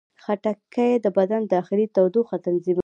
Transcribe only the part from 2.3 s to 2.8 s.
تنظیموي.